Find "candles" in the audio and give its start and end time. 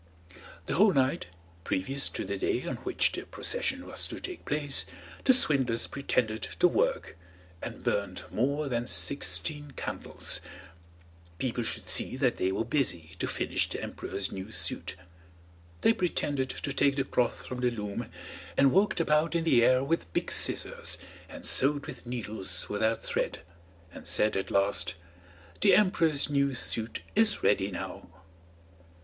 9.75-10.41